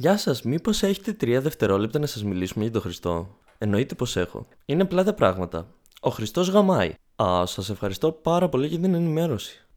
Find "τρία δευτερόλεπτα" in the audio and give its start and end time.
1.12-1.98